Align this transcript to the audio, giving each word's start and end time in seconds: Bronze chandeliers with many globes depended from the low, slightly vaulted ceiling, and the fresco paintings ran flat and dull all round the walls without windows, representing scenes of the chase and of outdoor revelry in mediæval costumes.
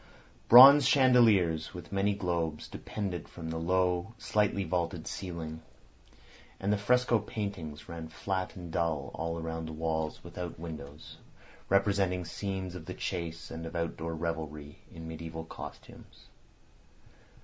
Bronze 0.49 0.87
chandeliers 0.87 1.75
with 1.75 1.91
many 1.91 2.15
globes 2.15 2.67
depended 2.67 3.29
from 3.29 3.51
the 3.51 3.59
low, 3.59 4.15
slightly 4.17 4.63
vaulted 4.63 5.05
ceiling, 5.05 5.61
and 6.59 6.73
the 6.73 6.77
fresco 6.79 7.19
paintings 7.19 7.87
ran 7.87 8.07
flat 8.07 8.55
and 8.55 8.71
dull 8.71 9.11
all 9.13 9.39
round 9.39 9.67
the 9.67 9.73
walls 9.73 10.23
without 10.23 10.59
windows, 10.59 11.17
representing 11.69 12.25
scenes 12.25 12.73
of 12.73 12.87
the 12.87 12.95
chase 12.95 13.51
and 13.51 13.63
of 13.67 13.75
outdoor 13.75 14.15
revelry 14.15 14.79
in 14.91 15.07
mediæval 15.07 15.47
costumes. 15.47 16.25